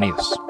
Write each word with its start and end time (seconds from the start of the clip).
Bienvenidos. 0.00 0.40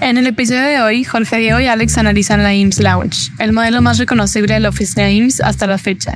En 0.00 0.16
el 0.16 0.28
episodio 0.28 0.62
de 0.62 0.80
hoy, 0.80 1.02
Jorge 1.02 1.38
Diego 1.38 1.58
y 1.58 1.66
Alex 1.66 1.98
analizan 1.98 2.44
la 2.44 2.54
IMSS 2.54 2.80
Lounge, 2.80 3.32
el 3.40 3.52
modelo 3.52 3.82
más 3.82 3.98
reconocible 3.98 4.54
de 4.54 4.60
la 4.60 4.68
oficina 4.68 5.10
IMSS 5.10 5.40
hasta 5.40 5.66
la 5.66 5.76
fecha. 5.76 6.14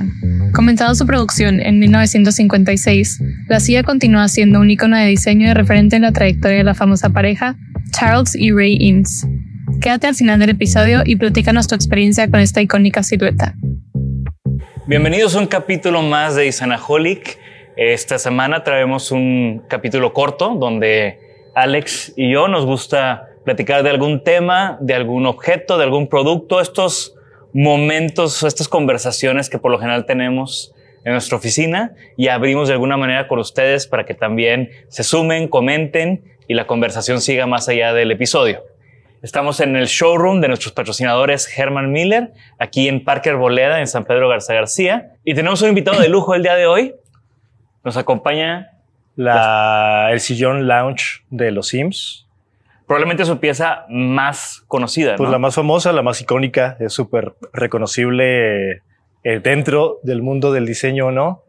Comenzado 0.55 0.94
su 0.94 1.05
producción 1.05 1.59
en 1.61 1.81
1956, 1.81 3.22
la 3.48 3.59
silla 3.59 3.82
continúa 3.82 4.28
siendo 4.28 4.60
un 4.60 4.71
icono 4.71 4.97
de 4.97 5.06
diseño 5.06 5.50
y 5.50 5.53
referente 5.53 5.97
en 5.97 6.03
la 6.03 6.12
trayectoria 6.12 6.59
de 6.59 6.65
la 6.65 6.75
famosa 6.75 7.10
pareja 7.10 7.56
Charles 7.91 8.37
y 8.37 8.53
Ray 8.53 8.78
Eames. 8.81 9.27
Quédate 9.81 10.06
al 10.06 10.15
final 10.15 10.38
del 10.38 10.50
episodio 10.50 11.03
y 11.04 11.16
platícanos 11.16 11.66
tu 11.66 11.75
experiencia 11.75 12.31
con 12.31 12.38
esta 12.38 12.60
icónica 12.60 13.03
silueta. 13.03 13.54
Bienvenidos 14.87 15.34
a 15.34 15.41
un 15.41 15.48
capítulo 15.48 16.03
más 16.03 16.37
de 16.37 16.47
Isanaholic. 16.47 17.37
Esta 17.77 18.16
semana 18.16 18.62
traemos 18.62 19.10
un 19.10 19.62
capítulo 19.69 20.12
corto 20.12 20.54
donde 20.54 21.28
Alex 21.62 22.12
y 22.16 22.30
yo 22.30 22.46
nos 22.46 22.64
gusta 22.64 23.30
platicar 23.44 23.82
de 23.82 23.91
algún 23.91 24.22
tema, 24.22 24.78
de 24.80 24.94
algún 24.94 25.26
objeto, 25.26 25.76
de 25.76 25.84
algún 25.84 26.06
producto, 26.08 26.60
estos 26.60 27.16
momentos, 27.52 28.42
estas 28.42 28.69
conversaciones 28.69 29.50
que 29.50 29.58
por 29.58 29.72
lo 29.72 29.78
general 29.78 30.06
tenemos 30.06 30.72
en 31.04 31.12
nuestra 31.12 31.36
oficina 31.36 31.94
y 32.16 32.28
abrimos 32.28 32.68
de 32.68 32.74
alguna 32.74 32.97
manera 32.97 33.26
con 33.26 33.41
ustedes 33.41 33.86
para 33.88 34.04
que 34.06 34.14
también 34.14 34.70
se 34.88 35.02
sumen, 35.02 35.48
comenten 35.48 36.22
y 36.47 36.54
la 36.54 36.66
conversación 36.66 37.20
siga 37.20 37.47
más 37.47 37.68
allá 37.68 37.92
del 37.92 38.12
episodio. 38.12 38.62
Estamos 39.20 39.58
en 39.58 39.74
el 39.74 39.86
showroom 39.86 40.41
de 40.41 40.47
nuestros 40.47 40.72
patrocinadores 40.72 41.58
Herman 41.58 41.91
Miller, 41.91 42.32
aquí 42.60 42.86
en 42.86 43.02
Parker 43.02 43.34
Boleda, 43.34 43.80
en 43.80 43.88
San 43.88 44.04
Pedro 44.04 44.28
Garza 44.28 44.54
García. 44.54 45.14
Y 45.24 45.34
tenemos 45.34 45.60
un 45.62 45.70
invitado 45.70 46.00
de 46.00 46.08
lujo 46.08 46.36
el 46.36 46.42
día 46.42 46.54
de 46.54 46.66
hoy. 46.66 46.94
Nos 47.82 47.97
acompaña 47.97 48.78
la, 49.18 50.10
el 50.12 50.20
sillón 50.20 50.68
lounge 50.68 51.24
de 51.28 51.50
los 51.50 51.68
Sims. 51.68 52.28
Probablemente 52.86 53.24
su 53.24 53.40
pieza 53.40 53.84
más 53.88 54.62
conocida. 54.68 55.16
Pues 55.16 55.26
¿no? 55.26 55.32
la 55.32 55.40
más 55.40 55.56
famosa, 55.56 55.92
la 55.92 56.02
más 56.02 56.20
icónica, 56.20 56.76
es 56.78 56.92
súper 56.92 57.34
reconocible 57.52 58.82
eh, 59.24 59.40
dentro 59.42 59.98
del 60.04 60.22
mundo 60.22 60.52
del 60.52 60.66
diseño 60.66 61.08
o 61.08 61.10
no. 61.10 61.42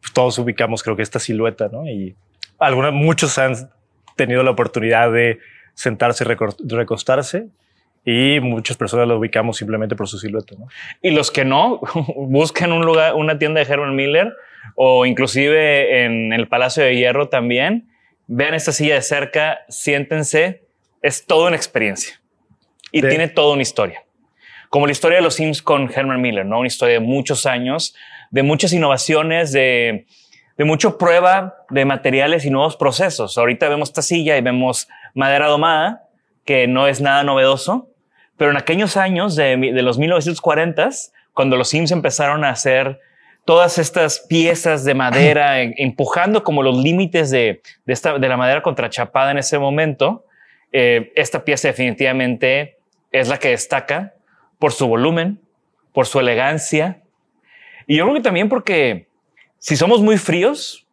Pues 0.00 0.12
todos 0.12 0.36
ubicamos, 0.40 0.82
creo 0.82 0.96
que 0.96 1.02
esta 1.02 1.20
silueta, 1.20 1.68
¿no? 1.68 1.86
Y 1.86 2.16
algunos, 2.58 2.92
muchos 2.92 3.38
han 3.38 3.70
tenido 4.16 4.42
la 4.42 4.50
oportunidad 4.50 5.12
de 5.12 5.38
sentarse 5.74 6.24
recostarse 6.24 7.46
y 8.04 8.40
muchas 8.40 8.76
personas 8.76 9.06
lo 9.06 9.18
ubicamos 9.18 9.56
simplemente 9.56 9.94
por 9.94 10.08
su 10.08 10.18
silueta, 10.18 10.56
¿no? 10.58 10.66
Y 11.00 11.12
los 11.12 11.30
que 11.30 11.44
no, 11.44 11.80
busquen 12.16 12.72
un 12.72 12.84
lugar, 12.84 13.14
una 13.14 13.38
tienda 13.38 13.64
de 13.64 13.72
Herman 13.72 13.94
Miller 13.94 14.34
o 14.76 15.06
inclusive 15.06 16.04
en 16.04 16.32
el 16.32 16.48
Palacio 16.48 16.82
de 16.84 16.96
Hierro 16.96 17.28
también. 17.28 17.88
Vean 18.26 18.54
esta 18.54 18.72
silla 18.72 18.94
de 18.94 19.02
cerca, 19.02 19.60
siéntense. 19.68 20.62
Es 21.02 21.26
toda 21.26 21.48
una 21.48 21.56
experiencia 21.56 22.20
y 22.90 23.00
De- 23.02 23.08
tiene 23.08 23.28
toda 23.28 23.52
una 23.54 23.62
historia. 23.62 24.02
Como 24.70 24.86
la 24.86 24.92
historia 24.92 25.18
de 25.18 25.22
los 25.22 25.34
Sims 25.34 25.62
con 25.62 25.90
Herman 25.94 26.20
Miller, 26.20 26.44
¿no? 26.46 26.58
Una 26.58 26.66
historia 26.66 26.94
de 26.94 27.00
muchos 27.00 27.46
años, 27.46 27.94
de 28.30 28.42
muchas 28.42 28.72
innovaciones, 28.72 29.52
de, 29.52 30.06
de 30.56 30.64
mucha 30.64 30.96
prueba 30.98 31.54
de 31.70 31.84
materiales 31.84 32.44
y 32.44 32.50
nuevos 32.50 32.76
procesos. 32.76 33.38
Ahorita 33.38 33.68
vemos 33.68 33.90
esta 33.90 34.02
silla 34.02 34.36
y 34.36 34.40
vemos 34.40 34.88
madera 35.14 35.46
domada, 35.46 36.08
que 36.44 36.66
no 36.66 36.88
es 36.88 37.00
nada 37.00 37.22
novedoso, 37.22 37.90
pero 38.36 38.50
en 38.50 38.56
aquellos 38.56 38.96
años 38.96 39.36
de, 39.36 39.56
de 39.56 39.82
los 39.82 40.00
1940s, 40.00 41.12
cuando 41.34 41.56
los 41.56 41.68
Sims 41.68 41.92
empezaron 41.92 42.44
a 42.44 42.50
hacer 42.50 42.98
todas 43.44 43.78
estas 43.78 44.20
piezas 44.20 44.84
de 44.84 44.94
madera, 44.94 45.60
en- 45.60 45.74
empujando 45.76 46.42
como 46.44 46.62
los 46.62 46.76
límites 46.82 47.30
de, 47.30 47.60
de, 47.84 47.92
esta, 47.92 48.18
de 48.18 48.28
la 48.28 48.36
madera 48.36 48.62
contrachapada 48.62 49.30
en 49.30 49.38
ese 49.38 49.58
momento, 49.58 50.24
eh, 50.72 51.12
esta 51.14 51.44
pieza 51.44 51.68
definitivamente 51.68 52.78
es 53.12 53.28
la 53.28 53.38
que 53.38 53.50
destaca 53.50 54.14
por 54.58 54.72
su 54.72 54.88
volumen, 54.88 55.40
por 55.92 56.06
su 56.06 56.18
elegancia. 56.18 57.02
Y 57.86 57.96
yo 57.96 58.04
creo 58.04 58.16
que 58.16 58.22
también 58.22 58.48
porque 58.48 59.08
si 59.58 59.76
somos 59.76 60.00
muy 60.00 60.16
fríos, 60.18 60.86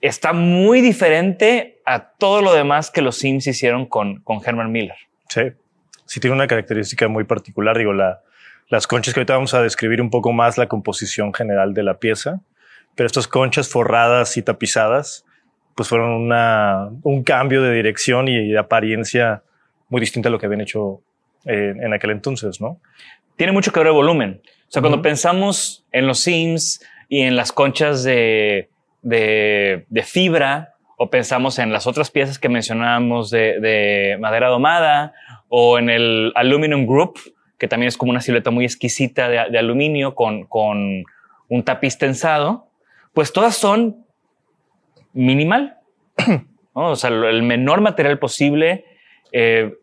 está 0.00 0.32
muy 0.32 0.80
diferente 0.80 1.80
a 1.84 2.10
todo 2.12 2.42
lo 2.42 2.52
demás 2.54 2.90
que 2.90 3.02
los 3.02 3.16
Sims 3.16 3.46
hicieron 3.46 3.86
con, 3.86 4.20
con 4.22 4.40
Herman 4.44 4.70
Miller. 4.70 4.96
Sí, 5.28 5.42
sí 6.06 6.20
tiene 6.20 6.34
una 6.36 6.46
característica 6.46 7.08
muy 7.08 7.24
particular. 7.24 7.76
Digo, 7.76 7.92
la, 7.92 8.20
las 8.70 8.86
conchas 8.86 9.12
que 9.12 9.20
ahorita 9.20 9.34
vamos 9.34 9.52
a 9.52 9.62
describir 9.62 10.00
un 10.00 10.10
poco 10.10 10.32
más 10.32 10.56
la 10.56 10.68
composición 10.68 11.34
general 11.34 11.74
de 11.74 11.82
la 11.82 11.98
pieza, 11.98 12.40
pero 12.94 13.06
estas 13.06 13.28
conchas 13.28 13.68
forradas 13.68 14.36
y 14.36 14.42
tapizadas, 14.42 15.26
pues 15.74 15.88
fueron 15.88 16.12
una, 16.12 16.88
un 17.02 17.22
cambio 17.22 17.62
de 17.62 17.72
dirección 17.74 18.28
y 18.28 18.48
de 18.48 18.58
apariencia 18.58 19.42
muy 19.88 20.00
distinta 20.00 20.28
a 20.28 20.32
lo 20.32 20.38
que 20.38 20.46
habían 20.46 20.62
hecho 20.62 21.02
eh, 21.44 21.74
en 21.78 21.92
aquel 21.92 22.10
entonces, 22.10 22.60
¿no? 22.60 22.80
tiene 23.40 23.54
mucho 23.54 23.72
que 23.72 23.80
ver 23.80 23.86
el 23.86 23.94
volumen. 23.94 24.42
O 24.44 24.70
sea, 24.70 24.82
cuando 24.82 25.00
pensamos 25.00 25.86
en 25.92 26.06
los 26.06 26.20
Sims 26.20 26.84
y 27.08 27.20
en 27.20 27.36
las 27.36 27.52
conchas 27.52 28.04
de, 28.04 28.68
de, 29.00 29.86
de 29.88 30.02
fibra, 30.02 30.74
o 30.98 31.08
pensamos 31.08 31.58
en 31.58 31.72
las 31.72 31.86
otras 31.86 32.10
piezas 32.10 32.38
que 32.38 32.50
mencionábamos 32.50 33.30
de, 33.30 33.58
de 33.58 34.18
madera 34.20 34.48
domada, 34.48 35.14
o 35.48 35.78
en 35.78 35.88
el 35.88 36.32
Aluminum 36.34 36.84
Group, 36.86 37.18
que 37.60 37.68
también 37.68 37.88
es 37.88 37.96
como 37.96 38.10
una 38.10 38.22
silueta 38.22 38.50
muy 38.50 38.64
exquisita 38.64 39.28
de, 39.28 39.50
de 39.50 39.58
aluminio 39.58 40.14
con, 40.16 40.44
con 40.46 41.04
un 41.48 41.62
tapiz 41.62 41.98
tensado, 41.98 42.66
pues 43.12 43.32
todas 43.32 43.54
son 43.54 44.04
minimal, 45.12 45.76
¿no? 46.74 46.90
o 46.90 46.96
sea, 46.96 47.10
el 47.10 47.42
menor 47.42 47.82
material 47.82 48.18
posible, 48.18 48.84
eh, 49.32 49.74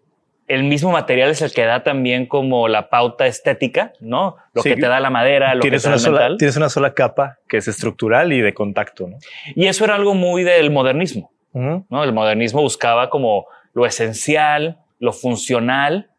el 0.47 0.63
mismo 0.63 0.91
material 0.91 1.29
es 1.29 1.41
el 1.41 1.51
que 1.53 1.65
da 1.65 1.83
también 1.83 2.25
como 2.25 2.68
la 2.69 2.89
pauta 2.89 3.27
estética, 3.27 3.91
¿no? 4.00 4.38
Lo 4.53 4.62
Sí, 4.62 4.69
que 4.69 4.75
te 4.77 4.88
da 4.88 5.00
la 5.01 5.09
madera, 5.09 5.53
lo 5.56 5.62
que 5.62 5.68
Tienes 5.68 5.83
te 5.83 5.89
da 5.89 5.91
una, 5.91 5.95
el 5.97 6.01
sola, 6.01 6.19
metal. 6.19 6.38
tienes 6.38 6.57
una 6.57 6.69
sola 6.69 6.94
capa 6.94 7.38
que 7.50 7.57
es 7.57 7.68
estructural 7.68 8.31
y 8.31 8.39
de 8.39 8.53
contacto. 8.53 9.07
¿no? 9.07 9.18
Y 9.56 9.68
eso 9.68 9.83
era 9.83 9.95
algo 9.95 10.13
muy 10.15 10.44
del 10.44 10.71
modernismo. 10.71 11.31
¿no? 11.53 11.85
El 12.03 12.13
modernismo 12.13 12.62
buscaba 12.62 13.09
como 13.09 13.45
lo 13.73 13.85
esencial, 13.85 14.77
lo 15.00 15.12
funcional, 15.12 16.12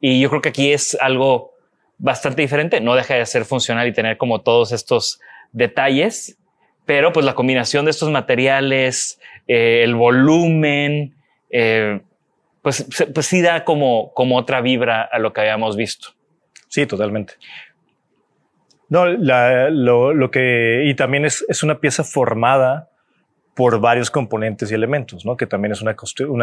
y 0.00 0.20
yo 0.20 0.28
creo 0.30 0.42
que 0.42 0.48
aquí 0.50 0.72
es 0.72 0.96
algo 1.00 1.52
bastante 1.98 2.42
diferente. 2.42 2.80
No 2.80 2.94
deja 2.94 3.14
de 3.14 3.26
ser 3.26 3.44
funcional 3.44 3.86
y 3.88 3.92
tener 3.92 4.16
como 4.16 4.40
todos 4.40 4.72
estos 4.72 5.20
detalles, 5.52 6.36
pero 6.86 7.12
pues 7.12 7.26
la 7.26 7.34
combinación 7.34 7.84
de 7.84 7.90
estos 7.92 8.10
materiales, 8.10 9.20
eh, 9.46 9.82
el 9.84 9.94
volumen, 9.94 11.14
eh, 11.50 12.00
pues, 12.62 12.86
pues 13.14 13.26
sí 13.26 13.42
da 13.42 13.64
como, 13.64 14.12
como 14.14 14.36
otra 14.36 14.60
vibra 14.60 15.02
a 15.02 15.18
lo 15.18 15.32
que 15.32 15.40
habíamos 15.40 15.76
visto. 15.76 16.10
Sí, 16.68 16.86
totalmente. 16.86 17.34
No, 18.88 19.06
la- 19.06 19.70
lo, 19.70 20.12
lo 20.12 20.30
que, 20.30 20.82
y 20.86 20.94
también 20.94 21.24
es, 21.24 21.44
es 21.48 21.62
una 21.62 21.78
pieza 21.80 22.02
formada 22.04 22.89
por 23.54 23.80
varios 23.80 24.10
componentes 24.10 24.70
y 24.70 24.74
elementos, 24.74 25.24
¿no? 25.24 25.36
Que 25.36 25.46
también 25.46 25.72
es 25.72 25.82
una, 25.82 25.94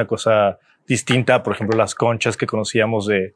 cosa 0.06 0.60
distinta, 0.86 1.44
por 1.44 1.54
ejemplo, 1.54 1.78
las 1.78 1.96
conchas 1.96 2.38
que 2.38 2.46
conocíamos 2.46 3.08
de, 3.08 3.34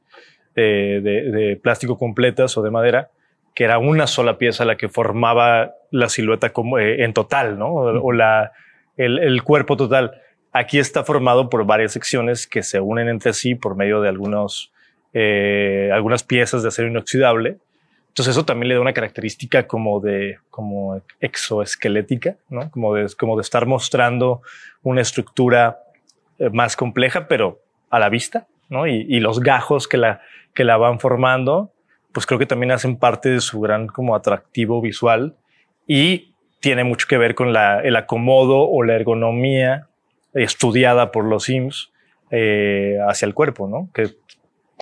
plástico 1.61 1.97
completas 1.97 2.57
o 2.57 2.61
de 2.61 2.71
madera, 2.71 3.09
que 3.55 3.63
era 3.63 3.79
una 3.79 4.07
sola 4.07 4.37
pieza 4.37 4.65
la 4.65 4.77
que 4.77 4.89
formaba 4.89 5.73
la 5.91 6.09
silueta 6.09 6.51
como, 6.51 6.79
eh, 6.79 7.03
en 7.03 7.13
total, 7.13 7.57
¿no? 7.57 7.73
O, 7.73 8.11
la, 8.11 8.51
el, 8.97 9.19
el 9.19 9.43
cuerpo 9.43 9.77
total. 9.77 10.21
Aquí 10.53 10.79
está 10.79 11.03
formado 11.03 11.49
por 11.49 11.65
varias 11.65 11.93
secciones 11.93 12.45
que 12.47 12.61
se 12.61 12.81
unen 12.81 13.07
entre 13.07 13.33
sí 13.33 13.55
por 13.55 13.75
medio 13.75 14.01
de 14.01 14.09
algunos, 14.09 14.73
eh, 15.13 15.89
algunas 15.93 16.23
piezas 16.23 16.61
de 16.61 16.67
acero 16.67 16.89
inoxidable. 16.89 17.57
Entonces 18.11 18.35
eso 18.35 18.43
también 18.43 18.67
le 18.67 18.75
da 18.75 18.81
una 18.81 18.91
característica 18.91 19.67
como 19.67 20.01
de 20.01 20.37
como 20.49 21.01
exoesquelética, 21.21 22.35
¿no? 22.49 22.69
Como 22.69 22.93
de, 22.93 23.07
como 23.17 23.37
de 23.37 23.41
estar 23.41 23.65
mostrando 23.65 24.41
una 24.83 24.99
estructura 24.99 25.79
eh, 26.37 26.49
más 26.49 26.75
compleja, 26.75 27.29
pero 27.29 27.61
a 27.89 27.99
la 27.99 28.09
vista, 28.09 28.47
¿no? 28.67 28.85
Y, 28.85 29.05
y 29.07 29.21
los 29.21 29.39
gajos 29.39 29.87
que 29.87 29.95
la, 29.95 30.19
que 30.53 30.65
la 30.65 30.75
van 30.75 30.99
formando, 30.99 31.71
pues 32.11 32.25
creo 32.25 32.37
que 32.37 32.45
también 32.45 32.73
hacen 32.73 32.97
parte 32.97 33.29
de 33.29 33.39
su 33.39 33.61
gran 33.61 33.87
como 33.87 34.13
atractivo 34.13 34.81
visual 34.81 35.35
y 35.87 36.33
tiene 36.59 36.83
mucho 36.83 37.07
que 37.07 37.17
ver 37.17 37.33
con 37.33 37.53
la, 37.53 37.79
el 37.79 37.95
acomodo 37.95 38.69
o 38.69 38.83
la 38.83 38.95
ergonomía 38.95 39.87
estudiada 40.33 41.13
por 41.13 41.23
los 41.23 41.45
Sims 41.45 41.91
eh, 42.29 42.97
hacia 43.07 43.25
el 43.25 43.33
cuerpo, 43.33 43.67
¿no? 43.69 43.89
Que, 43.93 44.09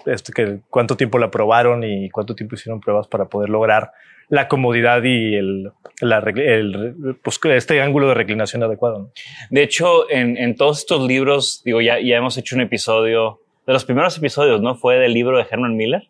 este, 0.05 0.31
que 0.33 0.59
cuánto 0.69 0.95
tiempo 0.97 1.17
la 1.19 1.31
probaron 1.31 1.83
y 1.83 2.09
cuánto 2.09 2.35
tiempo 2.35 2.55
hicieron 2.55 2.79
pruebas 2.79 3.07
para 3.07 3.25
poder 3.25 3.49
lograr 3.49 3.91
la 4.29 4.47
comodidad 4.47 5.01
y 5.03 5.35
el, 5.35 5.71
la 6.01 6.21
reg- 6.21 6.39
el- 6.39 7.17
pues, 7.23 7.39
este 7.45 7.81
ángulo 7.81 8.07
de 8.09 8.13
reclinación 8.13 8.61
adecuado. 8.63 8.99
¿no? 8.99 9.11
De 9.49 9.63
hecho, 9.63 10.09
en, 10.09 10.37
en 10.37 10.55
todos 10.55 10.79
estos 10.79 11.01
libros, 11.07 11.61
digo, 11.65 11.81
ya, 11.81 11.99
ya 11.99 12.17
hemos 12.17 12.37
hecho 12.37 12.55
un 12.55 12.61
episodio, 12.61 13.41
de 13.65 13.73
los 13.73 13.85
primeros 13.85 14.17
episodios, 14.17 14.61
¿no? 14.61 14.75
Fue 14.75 14.97
del 14.97 15.13
libro 15.13 15.37
de 15.37 15.45
Herman 15.49 15.75
Miller, 15.75 16.07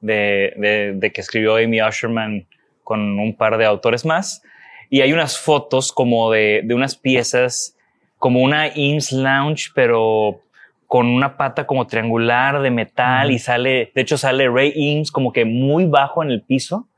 de, 0.00 0.52
de- 0.56 0.92
de 0.94 1.12
que 1.12 1.20
escribió 1.20 1.56
Amy 1.56 1.80
Usherman 1.82 2.46
con 2.84 3.18
un 3.18 3.34
par 3.36 3.56
de 3.58 3.64
autores 3.66 4.04
más. 4.04 4.42
Y 4.90 5.02
hay 5.02 5.12
unas 5.12 5.38
fotos 5.38 5.92
como 5.92 6.30
de, 6.30 6.62
de 6.64 6.74
unas 6.74 6.96
piezas, 6.96 7.76
como 8.18 8.40
una 8.40 8.66
Eames 8.68 9.12
Lounge, 9.12 9.68
pero 9.74 10.40
con 10.88 11.06
una 11.06 11.36
pata 11.36 11.66
como 11.66 11.86
triangular 11.86 12.60
de 12.62 12.70
metal 12.72 13.30
y 13.30 13.38
sale, 13.38 13.92
de 13.94 14.00
hecho 14.00 14.18
sale 14.18 14.48
Ray 14.48 14.72
Eames 14.74 15.12
como 15.12 15.32
que 15.32 15.44
muy 15.44 15.84
bajo 15.84 16.22
en 16.24 16.30
el 16.32 16.42
piso. 16.42 16.88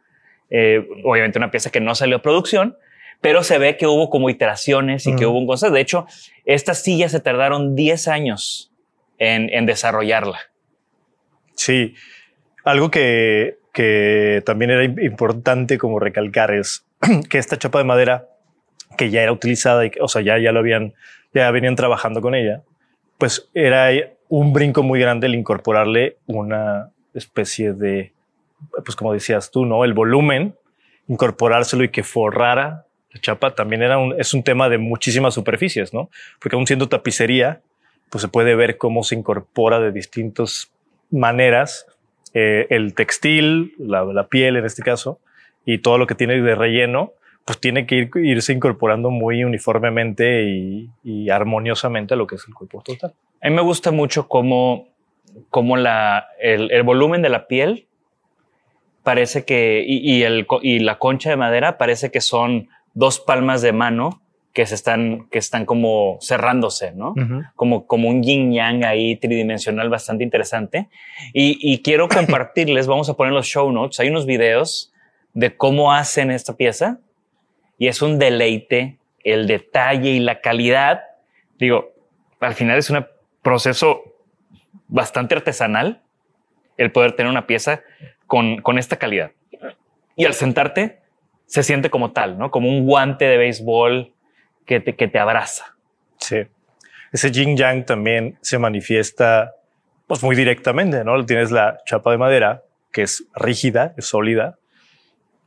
Eh, 0.49 0.87
obviamente 1.05 1.39
una 1.39 1.51
pieza 1.51 1.71
que 1.71 1.81
no 1.81 1.95
salió 1.95 2.17
a 2.17 2.23
producción, 2.23 2.77
pero 3.21 3.43
se 3.43 3.59
ve 3.59 3.77
que 3.77 3.87
hubo 3.87 4.09
como 4.09 4.31
iteraciones 4.31 5.07
y 5.07 5.15
que 5.17 5.27
hubo 5.27 5.39
un 5.39 5.47
concepto. 5.47 5.75
De 5.75 5.81
hecho, 5.81 6.07
estas 6.45 6.83
sillas 6.83 7.11
se 7.13 7.21
tardaron 7.21 7.75
10 7.77 8.09
años 8.09 8.73
en, 9.19 9.51
en 9.53 9.67
desarrollarla. 9.67 10.39
Sí, 11.55 11.95
algo 12.65 12.91
que, 12.91 13.59
que 13.73 14.43
también 14.47 14.71
era 14.71 14.85
im- 14.85 15.05
importante 15.05 15.79
como 15.79 15.99
recalcar 15.99 16.55
es 16.55 16.87
que 17.29 17.39
esta 17.39 17.59
chapa 17.59 17.79
de 17.79 17.85
madera 17.85 18.29
que 18.97 19.11
ya 19.11 19.23
era 19.23 19.33
utilizada 19.33 19.85
y 19.85 19.91
que, 19.91 20.01
o 20.01 20.09
sea, 20.09 20.23
ya, 20.23 20.39
ya 20.39 20.53
lo 20.53 20.61
habían, 20.61 20.95
ya 21.35 21.51
venían 21.51 21.77
trabajando 21.77 22.21
con 22.21 22.35
ella, 22.35 22.63
pues 23.21 23.49
era 23.55 23.91
un 24.29 24.53
brinco 24.53 24.83
muy 24.83 24.99
grande 24.99 25.29
el 25.29 25.37
incorporarle 25.37 26.17
una 26.27 26.91
especie 27.15 27.73
de, 27.73 28.13
pues 28.85 28.97
como 28.97 29.13
decías 29.13 29.53
tú, 29.53 29.65
¿no? 29.67 29.85
El 29.85 29.93
volumen, 29.93 30.57
incorporárselo 31.07 31.85
y 31.85 31.91
que 31.91 32.03
forrara 32.03 32.87
la 33.13 33.21
chapa 33.21 33.55
también 33.55 33.83
era 33.83 33.99
un, 33.99 34.15
es 34.19 34.35
un 34.35 34.43
tema 34.43 34.69
de 34.69 34.79
muchísimas 34.79 35.35
superficies, 35.35 35.93
¿no? 35.93 36.11
Porque 36.39 36.57
aún 36.57 36.67
siendo 36.67 36.89
tapicería, 36.89 37.61
pues 38.09 38.23
se 38.23 38.29
puede 38.29 38.55
ver 38.55 38.79
cómo 38.79 39.03
se 39.03 39.17
incorpora 39.17 39.81
de 39.81 39.91
distintas 39.91 40.73
maneras 41.11 41.87
eh, 42.35 42.67
el 42.71 42.95
textil, 42.95 43.75
la, 43.79 44.05
la 44.05 44.29
piel 44.29 44.57
en 44.57 44.65
este 44.65 44.83
caso, 44.83 45.19
y 45.65 45.79
todo 45.79 45.99
lo 45.99 46.07
que 46.07 46.15
tiene 46.15 46.41
de 46.41 46.55
relleno, 46.55 47.13
pues 47.45 47.59
tiene 47.59 47.87
que 47.87 47.97
ir, 47.97 48.11
irse 48.17 48.53
incorporando 48.53 49.11
muy 49.11 49.45
uniformemente 49.45 50.45
y, 50.45 50.91
y 51.03 51.31
armoniosamente 51.31 52.15
a 52.15 52.17
lo 52.17 52.27
que 52.27 52.37
es 52.37 52.45
el 52.47 52.55
cuerpo 52.55 52.83
total. 52.83 53.15
A 53.43 53.49
mí 53.49 53.55
me 53.55 53.63
gusta 53.63 53.91
mucho 53.91 54.29
cómo, 54.29 54.89
cómo 55.49 55.77
la, 55.77 56.29
el, 56.41 56.71
el 56.71 56.83
volumen 56.83 57.23
de 57.23 57.29
la 57.29 57.47
piel 57.47 57.87
parece 59.03 59.45
que, 59.45 59.83
y, 59.87 59.99
y 59.99 60.23
el, 60.23 60.47
y 60.63 60.79
la 60.81 60.99
concha 60.99 61.31
de 61.31 61.37
madera 61.37 61.79
parece 61.79 62.11
que 62.11 62.21
son 62.21 62.69
dos 62.95 63.21
palmas 63.21 63.63
de 63.63 63.73
mano 63.73 64.21
que 64.53 64.67
se 64.67 64.75
están, 64.75 65.29
que 65.31 65.39
están 65.39 65.65
como 65.65 66.19
cerrándose, 66.21 66.93
¿no? 66.93 67.15
Como, 67.55 67.87
como 67.87 68.09
un 68.09 68.23
yin 68.23 68.53
yang 68.53 68.85
ahí 68.85 69.17
tridimensional 69.17 69.89
bastante 69.89 70.25
interesante. 70.25 70.89
Y, 71.33 71.59
y 71.61 71.83
quiero 71.83 72.09
compartirles, 72.15 72.87
vamos 72.87 73.09
a 73.09 73.15
poner 73.15 73.33
los 73.33 73.47
show 73.47 73.71
notes, 73.71 74.01
hay 74.01 74.09
unos 74.09 74.27
videos 74.27 74.93
de 75.35 75.57
cómo 75.57 75.93
hacen 75.93 76.31
esta 76.33 76.57
pieza 76.57 76.99
y 77.81 77.89
es 77.89 78.03
un 78.03 78.19
deleite 78.19 78.99
el 79.25 79.47
detalle 79.47 80.11
y 80.11 80.21
la 80.21 80.43
calidad. 80.43 81.01
Digo, 81.59 81.95
al 82.39 82.55
final 82.55 82.77
es 82.77 82.91
un 82.91 83.07
proceso 83.41 84.03
bastante 84.87 85.35
artesanal 85.35 86.03
el 86.77 86.93
poder 86.93 87.13
tener 87.13 87.31
una 87.31 87.47
pieza 87.47 87.81
con, 88.27 88.61
con 88.61 88.79
esta 88.79 88.97
calidad. 88.97 89.33
Y 90.15 90.27
al 90.27 90.35
sentarte, 90.35 91.01
se 91.47 91.63
siente 91.63 91.89
como 91.89 92.13
tal, 92.13 92.37
¿no? 92.39 92.51
Como 92.51 92.69
un 92.69 92.85
guante 92.85 93.25
de 93.25 93.39
béisbol 93.39 94.13
que 94.67 94.81
te, 94.81 94.95
que 94.95 95.09
te 95.09 95.19
abraza. 95.19 95.75
Sí. 96.19 96.43
Ese 97.13 97.33
yin 97.33 97.57
yang 97.57 97.87
también 97.87 98.37
se 98.43 98.59
manifiesta 98.59 99.55
pues 100.07 100.23
muy 100.23 100.37
directamente, 100.37 101.03
¿no? 101.03 101.25
Tienes 101.25 101.51
la 101.51 101.81
chapa 101.87 102.11
de 102.11 102.19
madera 102.19 102.63
que 102.93 103.03
es 103.03 103.25
rígida, 103.35 103.95
es 103.97 104.05
sólida 104.05 104.59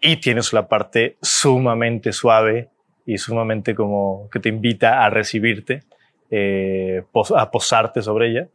y 0.04 0.18
tienes 0.18 0.52
la 0.52 0.68
parte 0.68 1.18
sumamente 1.22 2.12
suave 2.12 2.70
y 3.06 3.18
sumamente 3.18 3.74
como 3.74 4.30
que 4.30 4.40
te 4.40 4.50
invita 4.50 5.04
a 5.06 5.10
recibirte, 5.10 5.84
eh, 6.30 7.04
a 7.36 7.50
posarte 7.52 8.02
sobre 8.02 8.30
ella. 8.32 8.48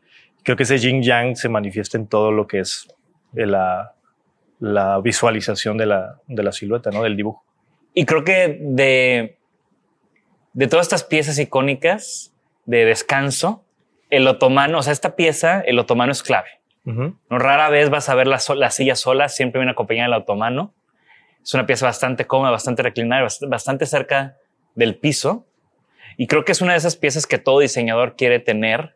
Creo 0.45 0.57
que 0.57 0.63
ese 0.65 0.79
yin 0.79 1.03
yang 1.03 1.35
se 1.37 1.49
manifiesta 1.49 1.97
en 1.97 2.07
todo 2.07 2.31
lo 2.33 2.47
que 2.47 2.61
es 2.61 2.87
eh, 3.35 3.47
la, 3.47 3.95
la 4.61 5.01
visualización 5.01 5.79
de 5.79 5.87
la, 5.87 6.21
de 6.27 6.43
la 6.43 6.53
silueta, 6.53 6.91
¿no? 6.91 7.03
Del 7.03 7.17
dibujo. 7.17 7.43
Y 7.95 8.05
creo 8.05 8.25
que 8.25 8.59
de, 8.61 9.39
de 10.53 10.67
todas 10.69 10.87
estas 10.87 11.03
piezas 11.05 11.39
icónicas 11.39 12.35
de 12.67 12.85
descanso, 12.85 13.65
el 14.11 14.27
otomano, 14.29 14.79
o 14.79 14.83
sea, 14.83 14.93
esta 14.93 15.17
pieza, 15.17 15.61
el 15.61 15.79
otomano 15.79 16.13
es 16.13 16.23
clave. 16.23 16.49
No 16.85 17.39
rara 17.39 17.69
vez 17.69 17.91
vas 17.91 18.09
a 18.09 18.15
ver 18.15 18.27
la, 18.27 18.39
so- 18.39 18.55
la 18.55 18.71
silla 18.71 18.95
sola, 18.95 19.29
siempre 19.29 19.59
viene 19.61 19.73
acompañada 19.73 20.09
del 20.11 20.23
otomano. 20.23 20.73
Es 21.43 21.55
una 21.55 21.67
pieza 21.67 21.87
bastante 21.87 22.27
cómoda, 22.27 22.51
bastante 22.51 22.83
reclinada, 22.83 23.23
bast- 23.25 23.49
bastante 23.49 23.87
cerca 23.87 24.37
del 24.75 24.97
piso. 24.97 25.47
Y 26.17 26.27
creo 26.27 26.45
que 26.45 26.53
es 26.53 26.61
una 26.61 26.73
de 26.73 26.79
esas 26.79 26.97
piezas 26.97 27.27
que 27.27 27.39
todo 27.39 27.61
diseñador 27.61 28.17
quiere 28.17 28.39
tener. 28.41 28.95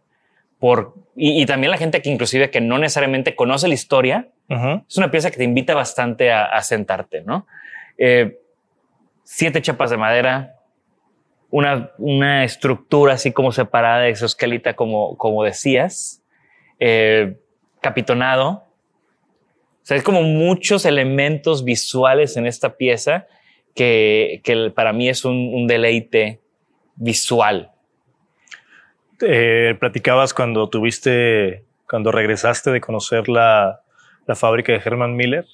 Por, 0.58 0.94
y, 1.16 1.42
y 1.42 1.46
también 1.46 1.70
la 1.72 1.76
gente 1.76 2.00
que 2.02 2.10
inclusive 2.10 2.50
que 2.50 2.60
no 2.60 2.78
necesariamente 2.78 3.34
conoce 3.34 3.66
la 3.68 3.74
historia, 3.74 4.28
Ujú. 4.48 4.84
es 4.88 4.96
una 4.96 5.10
pieza 5.10 5.30
que 5.30 5.36
te 5.38 5.44
invita 5.44 5.74
bastante 5.74 6.30
a, 6.30 6.44
a 6.44 6.62
sentarte, 6.62 7.22
¿no? 7.22 7.46
Eh, 7.98 8.38
siete 9.24 9.60
chapas 9.60 9.90
de 9.90 9.96
madera, 9.96 10.54
una, 11.50 11.90
una 11.98 12.44
estructura 12.44 13.14
así 13.14 13.32
como 13.32 13.50
separada 13.52 14.00
de 14.02 14.10
exoesquelita, 14.10 14.74
como, 14.74 15.16
como 15.16 15.42
decías, 15.44 16.22
eh, 16.78 17.36
capitonado. 17.80 18.64
O 19.82 19.86
sea, 19.86 19.96
es 19.96 20.02
como 20.02 20.22
muchos 20.22 20.84
elementos 20.84 21.64
visuales 21.64 22.36
en 22.36 22.46
esta 22.46 22.76
pieza 22.76 23.26
que, 23.74 24.40
que 24.44 24.70
para 24.70 24.92
mí 24.92 25.08
es 25.08 25.24
un, 25.24 25.50
un 25.52 25.66
deleite 25.66 26.40
visual. 26.96 27.72
Eh, 29.20 29.76
platicabas 29.78 30.34
cuando 30.34 30.68
tuviste 30.68 31.64
cuando 31.92 32.10
regresaste 32.10 32.70
de 32.70 32.80
conocer 32.80 33.28
la, 33.28 33.82
la 34.26 34.34
fábrica 34.34 34.72
de 34.72 34.80
Herman 34.82 35.14
Miller, 35.14 35.44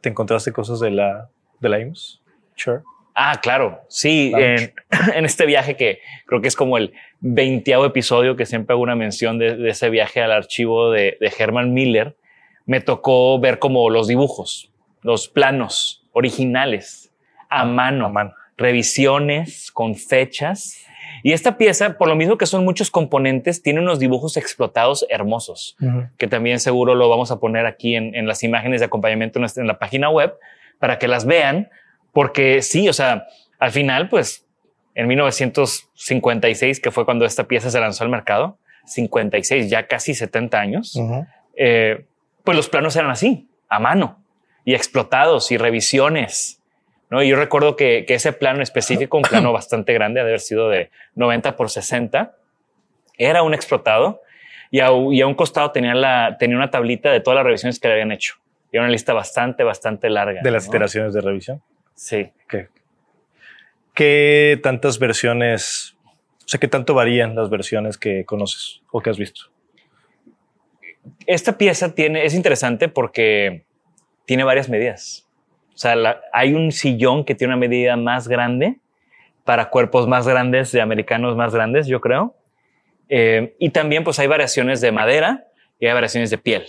¿te 0.00 0.08
encontraste 0.08 0.52
cosas 0.52 0.78
de 0.78 0.92
la, 0.92 1.28
de 1.58 1.68
la 1.68 1.80
IMSS? 1.80 2.20
Sure. 2.54 2.82
Ah, 3.16 3.40
claro. 3.42 3.80
Sí, 3.88 4.32
en, 4.36 4.72
en, 5.14 5.24
este 5.24 5.44
viaje 5.44 5.74
que 5.74 6.00
creo 6.26 6.40
que 6.40 6.46
es 6.46 6.54
como 6.54 6.78
el 6.78 6.92
veintiavo 7.18 7.84
episodio 7.84 8.36
que 8.36 8.46
siempre 8.46 8.74
hago 8.74 8.82
una 8.82 8.94
mención 8.94 9.38
de, 9.38 9.56
de 9.56 9.70
ese 9.70 9.90
viaje 9.90 10.22
al 10.22 10.30
archivo 10.30 10.92
de, 10.92 11.16
de, 11.18 11.32
Herman 11.36 11.74
Miller, 11.74 12.16
me 12.66 12.80
tocó 12.80 13.38
ver 13.40 13.58
como 13.58 13.88
los 13.90 14.06
dibujos, 14.08 14.70
los 15.02 15.28
planos 15.28 16.04
originales 16.12 17.12
a 17.48 17.64
mano, 17.64 18.06
a 18.06 18.08
mano. 18.08 18.34
revisiones 18.58 19.70
con 19.70 19.94
fechas. 19.94 20.78
Y 21.22 21.32
esta 21.32 21.56
pieza, 21.58 21.96
por 21.98 22.08
lo 22.08 22.16
mismo 22.16 22.36
que 22.38 22.46
son 22.46 22.64
muchos 22.64 22.90
componentes, 22.90 23.62
tiene 23.62 23.80
unos 23.80 23.98
dibujos 23.98 24.36
explotados 24.36 25.06
hermosos, 25.08 25.76
uh 25.80 25.84
-huh. 25.84 26.10
que 26.18 26.26
también 26.26 26.58
seguro 26.60 26.94
lo 26.94 27.08
vamos 27.08 27.30
a 27.30 27.38
poner 27.38 27.66
aquí 27.66 27.96
en, 27.96 28.14
en 28.14 28.26
las 28.26 28.42
imágenes 28.42 28.80
de 28.80 28.86
acompañamiento 28.86 29.38
en, 29.38 29.46
en 29.56 29.66
la 29.66 29.78
página 29.78 30.08
web 30.10 30.34
para 30.78 30.98
que 30.98 31.06
las 31.08 31.24
vean, 31.24 31.68
porque 32.12 32.62
sí, 32.62 32.88
o 32.88 32.92
sea, 32.92 33.26
al 33.58 33.70
final, 33.72 34.08
pues 34.08 34.46
en 34.94 35.06
1956, 35.06 36.80
que 36.80 36.90
fue 36.90 37.04
cuando 37.04 37.24
esta 37.24 37.44
pieza 37.44 37.70
se 37.70 37.80
lanzó 37.80 38.04
al 38.04 38.10
mercado, 38.10 38.58
56, 38.86 39.68
ya 39.68 39.86
casi 39.86 40.14
70 40.14 40.58
años, 40.58 40.94
uh 40.96 41.00
-huh. 41.02 41.26
eh, 41.56 42.06
pues 42.46 42.56
los 42.56 42.68
planos 42.68 42.94
eran 42.96 43.10
así, 43.10 43.50
a 43.68 43.80
mano, 43.80 44.22
y 44.64 44.74
explotados 44.74 45.50
y 45.50 45.58
revisiones. 45.58 46.62
¿no? 47.10 47.22
Y 47.22 47.28
yo 47.28 47.36
recuerdo 47.36 47.76
que, 47.76 48.04
que 48.06 48.14
ese 48.14 48.32
plano 48.32 48.62
específico, 48.62 49.16
un 49.16 49.24
plano 49.24 49.52
bastante 49.52 49.92
grande, 49.92 50.20
de 50.20 50.28
haber 50.28 50.40
sido 50.40 50.70
de 50.70 50.90
90 51.16 51.56
por 51.56 51.68
60, 51.68 52.36
era 53.18 53.42
un 53.42 53.52
explotado 53.52 54.22
y 54.70 54.78
a, 54.78 54.90
y 55.10 55.20
a 55.20 55.26
un 55.26 55.34
costado 55.34 55.72
tenía, 55.72 55.94
la, 55.94 56.36
tenía 56.38 56.56
una 56.56 56.70
tablita 56.70 57.10
de 57.10 57.20
todas 57.20 57.36
las 57.36 57.44
revisiones 57.44 57.80
que 57.80 57.88
le 57.88 57.94
habían 57.94 58.12
hecho. 58.12 58.36
Y 58.72 58.76
era 58.76 58.84
una 58.84 58.92
lista 58.92 59.12
bastante, 59.12 59.64
bastante 59.64 60.08
larga. 60.08 60.40
De 60.42 60.50
las 60.52 60.66
¿no? 60.66 60.70
iteraciones 60.70 61.14
de 61.14 61.20
revisión. 61.20 61.62
Sí. 61.94 62.30
¿Qué, 62.48 62.68
¿Qué 63.92 64.60
tantas 64.62 65.00
versiones, 65.00 65.96
o 66.44 66.48
sea, 66.48 66.60
qué 66.60 66.68
tanto 66.68 66.94
varían 66.94 67.34
las 67.34 67.50
versiones 67.50 67.98
que 67.98 68.24
conoces 68.24 68.82
o 68.92 69.00
que 69.00 69.10
has 69.10 69.18
visto? 69.18 69.50
Esta 71.26 71.58
pieza 71.58 71.94
tiene, 71.94 72.24
es 72.24 72.34
interesante 72.34 72.88
porque 72.88 73.64
tiene 74.24 74.44
varias 74.44 74.68
medidas. 74.68 75.28
O 75.74 75.78
sea, 75.78 75.94
hay 76.32 76.54
un 76.54 76.72
sillón 76.72 77.24
que 77.24 77.34
tiene 77.34 77.52
una 77.54 77.60
medida 77.60 77.96
más 77.96 78.28
grande 78.28 78.78
para 79.44 79.70
cuerpos 79.70 80.08
más 80.08 80.26
grandes, 80.26 80.72
de 80.72 80.80
americanos 80.80 81.36
más 81.36 81.54
grandes, 81.54 81.86
yo 81.86 82.00
creo. 82.00 82.34
Eh, 83.08 83.54
y 83.58 83.70
también 83.70 84.02
pues 84.02 84.18
hay 84.18 84.26
variaciones 84.26 84.80
de 84.80 84.90
madera 84.90 85.46
y 85.78 85.86
hay 85.86 85.92
variaciones 85.92 86.30
de 86.30 86.38
piel. 86.38 86.64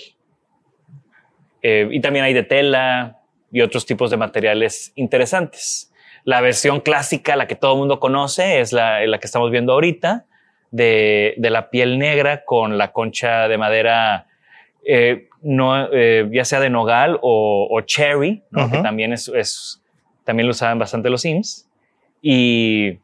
Eh, 1.61 1.87
y 1.91 1.99
también 2.01 2.25
hay 2.25 2.33
de 2.33 2.43
tela 2.43 3.17
y 3.51 3.61
otros 3.61 3.85
tipos 3.85 4.11
de 4.11 4.17
materiales 4.17 4.91
interesantes. 4.95 5.91
La 6.23 6.41
versión 6.41 6.81
clásica, 6.81 7.35
la 7.35 7.47
que 7.47 7.55
todo 7.55 7.73
el 7.73 7.79
mundo 7.79 7.99
conoce, 7.99 8.59
es 8.59 8.73
la, 8.73 9.05
la 9.05 9.17
que 9.19 9.25
estamos 9.25 9.49
viendo 9.49 9.73
ahorita, 9.73 10.25
de, 10.71 11.33
de, 11.37 11.49
la 11.49 11.69
piel 11.69 11.97
negra 11.97 12.43
con 12.43 12.77
la 12.77 12.91
concha 12.91 13.47
de 13.47 13.57
madera, 13.57 14.26
eh, 14.87 15.27
no, 15.41 15.91
eh, 15.91 16.27
ya 16.31 16.45
sea 16.45 16.59
de 16.59 16.69
nogal 16.69 17.19
o, 17.21 17.67
o 17.69 17.81
cherry, 17.81 18.43
¿no? 18.51 18.65
uh 18.65 18.67
-huh. 18.67 18.71
que 18.71 18.77
también, 18.81 19.11
es, 19.13 19.27
es, 19.27 19.81
también 20.23 20.47
lo 20.47 20.51
usaban 20.51 20.79
bastante 20.79 21.09
los 21.09 21.21
Sims. 21.21 21.67
Y, 22.21 22.99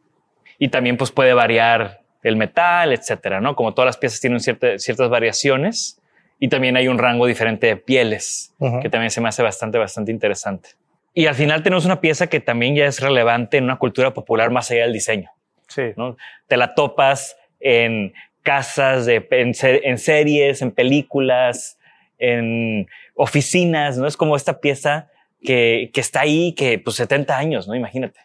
y 0.58 0.68
también 0.70 0.98
pues 0.98 1.12
puede 1.12 1.34
variar 1.34 2.02
el 2.24 2.36
metal, 2.36 2.94
etcétera, 2.94 3.42
¿no? 3.42 3.56
Como 3.56 3.74
todas 3.74 3.86
las 3.88 3.98
piezas 3.98 4.20
tienen 4.22 4.40
cierta, 4.40 4.80
ciertas 4.80 5.10
variaciones 5.10 6.00
y 6.40 6.48
también 6.48 6.78
hay 6.78 6.88
un 6.88 6.98
rango 6.98 7.25
diferente 7.28 7.68
de 7.68 7.75
pieles 7.78 8.54
uh 8.60 8.68
-huh. 8.68 8.82
que 8.82 8.90
también 8.90 9.12
se 9.12 9.22
me 9.22 9.30
hace 9.30 9.44
bastante, 9.44 9.78
bastante 9.78 10.12
interesante. 10.12 10.70
Y 11.13 11.28
al 11.28 11.36
final 11.36 11.62
tenemos 11.62 11.86
una 11.86 12.00
pieza 12.02 12.28
que 12.28 12.40
también 12.40 12.75
ya 12.75 12.86
es 12.86 13.00
relevante 13.00 13.58
en 13.58 13.66
una 13.66 13.78
cultura 13.78 14.13
popular 14.13 14.50
más 14.50 14.72
allá 14.72 14.84
del 14.84 14.94
diseño. 14.94 15.30
Sí. 15.68 15.84
¿no? 15.96 16.18
Te 16.48 16.58
la 16.58 16.74
topas 16.74 17.38
en 17.60 18.13
casas, 18.43 19.07
en, 19.07 19.25
en 19.31 19.97
series, 19.97 20.62
en 20.62 20.71
películas, 20.71 21.79
en 22.19 22.88
oficinas, 23.15 23.97
¿no? 23.97 24.05
Es 24.05 24.17
como 24.17 24.35
esta 24.35 24.59
pieza 24.59 25.09
que, 25.41 25.89
que 25.93 26.01
está 26.01 26.21
ahí, 26.21 26.53
que 26.53 26.79
pues 26.79 26.97
70 26.97 27.38
años, 27.38 27.67
¿no? 27.67 27.75
Imagínate. 27.75 28.19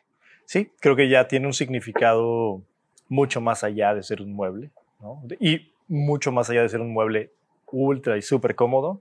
Sí, 0.45 0.71
creo 0.81 0.97
que 0.97 1.09
ya 1.09 1.29
tiene 1.29 1.47
un 1.47 1.53
significado 1.55 2.63
mucho 3.09 3.41
más 3.41 3.65
allá 3.65 3.95
de 3.95 4.03
ser 4.03 4.23
un 4.23 4.33
mueble, 4.33 4.71
¿no? 5.01 5.23
Y 5.41 5.73
mucho 5.89 6.33
más 6.33 6.51
allá 6.51 6.63
de 6.63 6.69
ser 6.69 6.81
un 6.81 6.93
mueble 6.93 7.33
ultra 7.67 8.17
y 8.17 8.23
súper 8.23 8.55
cómodo. 8.55 9.01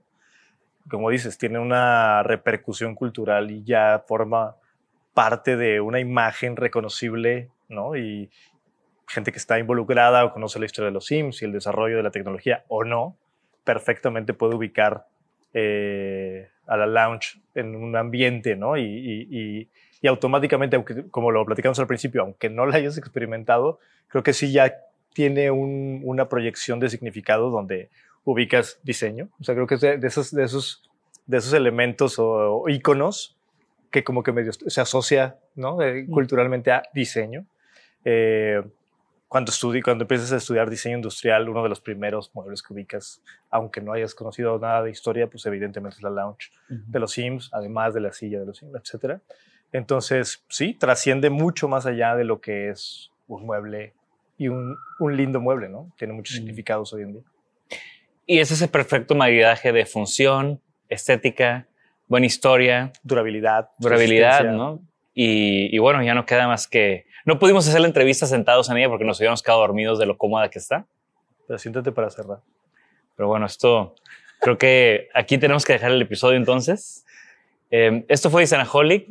Como 0.90 1.10
dices, 1.10 1.36
tiene 1.38 1.58
una 1.58 2.22
repercusión 2.22 2.94
cultural 2.94 3.50
y 3.50 3.62
ya 3.62 4.04
forma 4.06 4.56
parte 5.14 5.56
de 5.56 5.80
una 5.80 6.00
imagen 6.00 6.56
reconocible, 6.56 7.50
¿no? 7.68 7.96
Y 7.96 8.30
gente 9.08 9.32
que 9.32 9.38
está 9.38 9.58
involucrada 9.58 10.24
o 10.24 10.32
conoce 10.32 10.58
la 10.58 10.66
historia 10.66 10.86
de 10.86 10.92
los 10.92 11.06
Sims 11.06 11.42
y 11.42 11.44
el 11.44 11.52
desarrollo 11.52 11.96
de 11.96 12.02
la 12.02 12.10
tecnología 12.10 12.64
o 12.68 12.84
no, 12.84 13.16
perfectamente 13.64 14.34
puede 14.34 14.54
ubicar 14.54 15.06
eh, 15.54 16.48
a 16.66 16.76
la 16.76 16.86
lounge 16.86 17.40
en 17.54 17.74
un 17.74 17.96
ambiente, 17.96 18.56
¿no? 18.56 18.76
Y, 18.76 18.82
y, 18.82 19.68
y, 20.00 20.06
automáticamente, 20.06 20.76
aunque, 20.76 21.08
como 21.10 21.30
lo 21.30 21.44
platicamos 21.44 21.78
al 21.78 21.86
principio, 21.86 22.22
aunque 22.22 22.48
no 22.50 22.66
la 22.66 22.76
hayas 22.76 22.98
experimentado, 22.98 23.80
creo 24.08 24.22
que 24.22 24.32
sí 24.32 24.52
ya 24.52 24.74
tiene 25.12 25.50
un, 25.50 26.02
una 26.04 26.28
proyección 26.28 26.78
de 26.78 26.88
significado 26.88 27.50
donde 27.50 27.88
ubicas 28.24 28.78
diseño. 28.82 29.28
O 29.40 29.44
sea, 29.44 29.54
creo 29.54 29.66
que 29.66 29.74
es 29.76 29.80
de, 29.80 29.98
de 29.98 30.06
esos, 30.06 30.30
de, 30.30 30.44
esos, 30.44 30.88
de 31.26 31.38
esos 31.38 31.52
elementos 31.54 32.18
o, 32.18 32.62
o 32.62 32.68
iconos 32.68 33.36
que 33.90 34.04
como 34.04 34.22
que 34.22 34.32
medio 34.32 34.52
se 34.52 34.80
asocia 34.80 35.38
¿no? 35.54 35.82
Eh, 35.82 36.06
culturalmente 36.08 36.70
a 36.70 36.82
diseño. 36.94 37.44
Eh, 38.04 38.62
cuando, 39.28 39.50
estudi 39.50 39.82
cuando 39.82 40.04
empiezas 40.04 40.32
a 40.32 40.36
estudiar 40.36 40.70
diseño 40.70 40.96
industrial, 40.96 41.48
uno 41.48 41.62
de 41.62 41.68
los 41.68 41.80
primeros 41.80 42.30
muebles 42.34 42.62
que 42.62 42.72
ubicas, 42.72 43.22
aunque 43.50 43.80
no 43.82 43.92
hayas 43.92 44.14
conocido 44.14 44.58
nada 44.58 44.82
de 44.82 44.90
historia, 44.90 45.28
pues 45.28 45.44
evidentemente 45.44 45.96
es 45.98 46.02
la 46.02 46.10
lounge 46.10 46.50
uh 46.70 46.74
-huh. 46.74 46.84
de 46.86 46.98
los 46.98 47.12
Sims, 47.12 47.50
además 47.52 47.92
de 47.94 48.00
la 48.00 48.12
silla 48.12 48.40
de 48.40 48.46
los 48.46 48.56
Sims, 48.56 48.74
etc. 48.74 49.20
Entonces, 49.72 50.44
sí, 50.48 50.74
trasciende 50.74 51.28
mucho 51.28 51.68
más 51.68 51.84
allá 51.84 52.16
de 52.16 52.24
lo 52.24 52.40
que 52.40 52.70
es 52.70 53.10
un 53.26 53.44
mueble 53.44 53.92
y 54.38 54.48
un, 54.48 54.76
un 54.98 55.16
lindo 55.16 55.40
mueble, 55.40 55.68
¿no? 55.68 55.92
Tiene 55.98 56.14
muchos 56.14 56.34
uh 56.34 56.38
-huh. 56.38 56.40
significados 56.40 56.92
hoy 56.94 57.02
en 57.02 57.12
día. 57.12 57.22
Y 58.26 58.38
es 58.38 58.50
ese 58.50 58.68
perfecto 58.68 59.14
maridaje 59.14 59.72
de 59.72 59.84
función, 59.84 60.60
estética, 60.88 61.66
buena 62.06 62.26
historia. 62.26 62.92
Durabilidad. 63.02 63.70
Durabilidad, 63.78 64.44
¿no? 64.44 64.80
Y, 65.20 65.74
y, 65.74 65.78
bueno, 65.80 66.00
ya 66.04 66.14
no 66.14 66.26
queda 66.26 66.46
más 66.46 66.68
que... 66.68 67.06
No 67.24 67.40
pudimos 67.40 67.66
hacer 67.68 67.80
la 67.80 67.88
entrevista 67.88 68.24
sentados 68.24 68.70
en 68.70 68.76
ella 68.76 68.88
porque 68.88 69.04
nos 69.04 69.18
habíamos 69.18 69.42
quedado 69.42 69.62
dormidos 69.62 69.98
de 69.98 70.06
lo 70.06 70.16
cómoda 70.16 70.48
que 70.48 70.60
está. 70.60 70.86
Pero 71.48 71.58
siéntate 71.58 71.90
para 71.90 72.08
cerrar. 72.08 72.38
Pero 73.16 73.26
bueno, 73.26 73.44
esto... 73.46 73.96
Creo 74.40 74.58
que 74.58 75.08
aquí 75.14 75.36
tenemos 75.36 75.64
que 75.64 75.72
dejar 75.72 75.90
el 75.90 76.00
episodio 76.00 76.36
entonces. 76.36 77.04
Eh, 77.72 78.04
esto 78.06 78.30
fue 78.30 78.44
Isanaholic, 78.44 79.08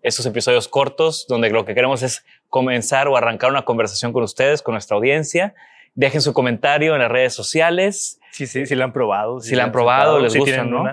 estos 0.00 0.24
episodios 0.24 0.66
cortos 0.66 1.26
donde 1.28 1.50
lo 1.50 1.66
que 1.66 1.74
queremos 1.74 2.02
es 2.02 2.24
comenzar 2.48 3.06
o 3.08 3.18
arrancar 3.18 3.50
una 3.50 3.66
conversación 3.66 4.14
con 4.14 4.22
ustedes, 4.22 4.62
con 4.62 4.72
nuestra 4.72 4.96
audiencia. 4.96 5.54
Dejen 5.94 6.22
su 6.22 6.32
comentario 6.32 6.94
en 6.94 7.02
las 7.02 7.12
redes 7.12 7.34
sociales. 7.34 8.18
Sí, 8.30 8.46
sí, 8.46 8.64
si 8.64 8.74
la 8.74 8.84
han 8.84 8.94
probado. 8.94 9.40
Si, 9.40 9.50
si 9.50 9.56
la 9.56 9.64
han 9.64 9.72
probado, 9.72 10.20
les 10.20 10.32
si 10.32 10.38
gusta, 10.38 10.64
¿no? 10.64 10.84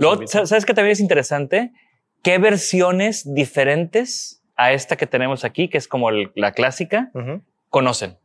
Luego, 0.00 0.26
¿sabes 0.26 0.64
qué 0.64 0.72
también 0.72 0.92
es 0.92 1.00
interesante? 1.00 1.72
¿Qué 2.24 2.38
versiones 2.38 3.34
diferentes 3.34 4.42
a 4.56 4.72
esta 4.72 4.96
que 4.96 5.06
tenemos 5.06 5.44
aquí, 5.44 5.68
que 5.68 5.78
es 5.78 5.86
como 5.86 6.08
el, 6.08 6.32
la 6.34 6.52
clásica, 6.52 7.10
uh 7.12 7.18
-huh. 7.18 7.42
conocen? 7.68 8.16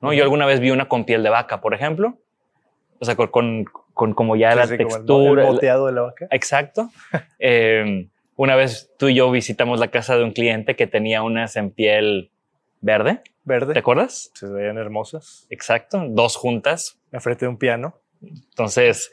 ¿no? 0.00 0.08
Uh 0.08 0.12
-huh. 0.12 0.16
Yo 0.16 0.24
alguna 0.24 0.46
vez 0.46 0.60
vi 0.60 0.72
una 0.72 0.88
con 0.88 1.04
piel 1.04 1.22
de 1.22 1.30
vaca, 1.30 1.60
por 1.60 1.72
ejemplo. 1.72 2.18
O 2.98 3.04
sea, 3.04 3.14
con, 3.14 3.28
con, 3.28 3.64
con 3.94 4.14
como 4.14 4.36
ya 4.36 4.50
sí, 4.52 4.58
la 4.58 4.66
sí, 4.66 4.76
textura. 4.76 5.42
el 5.42 5.52
boteado 5.52 5.86
de 5.86 5.92
la 5.92 6.02
vaca. 6.02 6.26
Exacto. 6.30 6.90
eh, 7.38 8.08
una 8.34 8.56
vez 8.56 8.90
tú 8.98 9.08
y 9.08 9.14
yo 9.14 9.30
visitamos 9.30 9.80
la 9.80 9.88
casa 9.88 10.16
de 10.16 10.24
un 10.24 10.32
cliente 10.32 10.76
que 10.76 10.86
tenía 10.86 11.22
unas 11.22 11.56
en 11.56 11.70
piel 11.70 12.30
verde. 12.80 13.22
Verde. 13.44 13.74
¿Te 13.74 13.78
acuerdas? 13.78 14.32
Se 14.34 14.46
veían 14.48 14.76
hermosas. 14.76 15.46
Exacto. 15.50 16.04
Dos 16.08 16.36
juntas. 16.36 16.98
Enfrente 17.12 17.44
de 17.44 17.50
un 17.50 17.58
piano. 17.58 18.00
Entonces, 18.22 19.12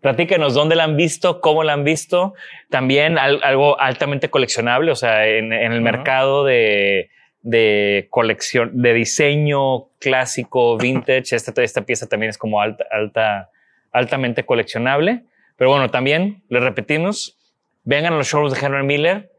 Platíquenos 0.00 0.54
dónde 0.54 0.76
la 0.76 0.84
han 0.84 0.96
visto, 0.96 1.40
cómo 1.40 1.64
la 1.64 1.72
han 1.72 1.84
visto. 1.84 2.34
También 2.70 3.18
al, 3.18 3.40
algo 3.42 3.80
altamente 3.80 4.30
coleccionable, 4.30 4.92
o 4.92 4.96
sea, 4.96 5.26
en, 5.26 5.52
en 5.52 5.72
el 5.72 5.78
uh 5.78 5.82
-huh. 5.82 5.92
mercado 5.92 6.44
de, 6.44 7.10
de, 7.42 8.06
colección, 8.10 8.80
de 8.80 8.94
diseño 8.94 9.88
clásico, 9.98 10.76
vintage. 10.76 11.34
Esta, 11.34 11.62
esta 11.62 11.82
pieza 11.82 12.06
también 12.06 12.30
es 12.30 12.38
como 12.38 12.60
alta, 12.60 12.84
alta, 12.90 13.50
altamente 13.92 14.44
coleccionable. 14.44 15.22
Pero 15.56 15.70
bueno, 15.70 15.90
también 15.90 16.42
les 16.48 16.62
repetimos, 16.62 17.36
vengan 17.82 18.12
a 18.12 18.16
los 18.16 18.28
shows 18.28 18.52
de 18.52 18.64
Henry 18.64 18.84
Miller, 18.84 19.32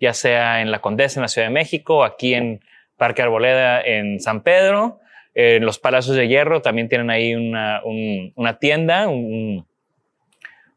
ya 0.00 0.14
sea 0.14 0.62
en 0.62 0.70
La 0.70 0.78
Condesa, 0.78 1.20
en 1.20 1.22
la 1.22 1.28
Ciudad 1.28 1.48
de 1.48 1.52
México, 1.52 2.04
aquí 2.04 2.32
en 2.32 2.60
Parque 2.96 3.20
Arboleda, 3.20 3.82
en 3.82 4.20
San 4.20 4.42
Pedro. 4.42 5.00
En 5.34 5.66
los 5.66 5.78
Palacios 5.78 6.16
de 6.16 6.28
Hierro 6.28 6.62
también 6.62 6.88
tienen 6.88 7.10
ahí 7.10 7.34
una, 7.34 7.82
una 7.84 8.58
tienda, 8.58 9.06
un, 9.08 9.66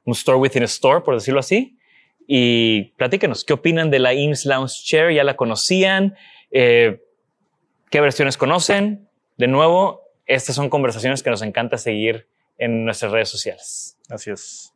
un 0.10 0.14
store 0.14 0.38
within 0.38 0.64
a 0.64 0.66
store, 0.66 1.02
por 1.02 1.16
decirlo 1.16 1.40
así. 1.40 1.78
Y 2.28 2.94
platíquenos, 2.98 3.44
¿qué 3.44 3.54
opinan 3.54 3.90
de 3.90 4.00
la 4.00 4.14
IMSS 4.14 4.46
Lounge 4.46 4.84
Chair? 4.84 5.12
¿Ya 5.12 5.24
la 5.24 5.36
conocían? 5.36 6.16
Eh, 6.52 7.02
¿Qué 7.90 8.02
versiones 8.02 8.38
conocen? 8.38 9.08
De 9.38 9.48
nuevo, 9.48 10.04
estas 10.26 10.56
son 10.56 10.70
conversaciones 10.70 11.24
que 11.24 11.30
nos 11.30 11.42
encanta 11.42 11.78
seguir 11.78 12.28
en 12.58 12.86
nuestras 12.86 13.12
redes 13.12 13.30
sociales. 13.30 13.98
Así 14.10 14.32
es. 14.32 14.74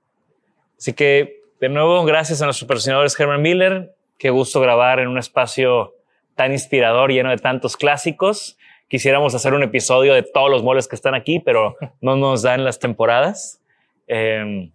Así 0.77 0.93
que, 0.93 1.41
de 1.59 1.69
nuevo, 1.69 2.03
gracias 2.05 2.41
a 2.41 2.45
nuestros 2.45 2.67
patrocinadores 2.67 3.19
Herman 3.19 3.41
Miller. 3.41 3.95
Qué 4.17 4.29
gusto 4.29 4.59
grabar 4.61 4.99
en 4.99 5.07
un 5.07 5.17
espacio 5.17 5.95
tan 6.35 6.51
inspirador, 6.51 7.11
lleno 7.11 7.29
de 7.29 7.37
tantos 7.37 7.77
clásicos. 7.77 8.57
Quisiéramos 8.87 9.35
hacer 9.35 9.53
un 9.53 9.63
episodio 9.63 10.13
de 10.13 10.23
todos 10.23 10.49
los 10.49 10.63
moles 10.63 10.87
que 10.87 10.95
están 10.95 11.13
aquí, 11.13 11.39
pero 11.39 11.75
no 12.01 12.15
nos 12.15 12.41
dan 12.41 12.63
las 12.63 12.79
temporadas. 12.79 13.61
Eh, 14.07 14.71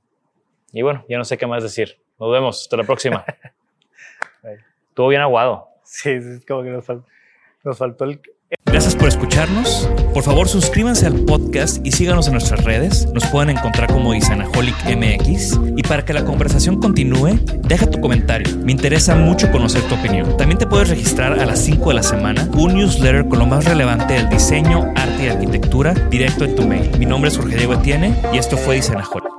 y 0.72 0.82
bueno, 0.82 1.04
ya 1.08 1.18
no 1.18 1.24
sé 1.24 1.38
qué 1.38 1.46
más 1.46 1.62
decir. 1.62 1.98
Nos 2.18 2.32
vemos. 2.32 2.62
Hasta 2.62 2.76
la 2.76 2.84
próxima. 2.84 3.24
Estuvo 4.88 5.08
bien 5.08 5.22
aguado. 5.22 5.68
Sí, 5.84 6.10
es 6.10 6.44
como 6.46 6.62
que 6.62 6.70
nos, 6.70 6.84
nos 7.64 7.78
faltó 7.78 8.04
el, 8.04 8.20
Gracias 8.64 8.96
por 8.96 9.08
escucharnos. 9.08 9.88
Por 10.14 10.22
favor, 10.22 10.48
suscríbanse 10.48 11.06
al 11.06 11.24
podcast 11.24 11.84
y 11.86 11.92
síganos 11.92 12.26
en 12.28 12.32
nuestras 12.32 12.64
redes. 12.64 13.06
Nos 13.12 13.26
pueden 13.26 13.50
encontrar 13.50 13.92
como 13.92 14.14
Isanaholic 14.14 14.74
MX. 14.84 15.58
Y 15.76 15.82
para 15.82 16.04
que 16.04 16.14
la 16.14 16.24
conversación 16.24 16.80
continúe, 16.80 17.38
deja 17.62 17.90
tu 17.90 18.00
comentario. 18.00 18.56
Me 18.58 18.72
interesa 18.72 19.14
mucho 19.14 19.50
conocer 19.50 19.82
tu 19.82 19.94
opinión. 19.96 20.36
También 20.38 20.58
te 20.58 20.66
puedes 20.66 20.88
registrar 20.88 21.38
a 21.38 21.44
las 21.44 21.58
5 21.60 21.88
de 21.90 21.94
la 21.94 22.02
semana 22.02 22.48
un 22.54 22.74
newsletter 22.74 23.28
con 23.28 23.38
lo 23.38 23.46
más 23.46 23.64
relevante 23.66 24.14
del 24.14 24.30
diseño, 24.30 24.92
arte 24.96 25.24
y 25.24 25.28
arquitectura 25.28 25.92
directo 25.92 26.44
en 26.44 26.54
tu 26.54 26.66
mail. 26.66 26.90
Mi 26.98 27.04
nombre 27.04 27.30
es 27.30 27.36
Jorge 27.36 27.56
Diego 27.56 27.74
Etienne 27.74 28.14
y 28.32 28.38
esto 28.38 28.56
fue 28.56 28.78
Isanaholic. 28.78 29.37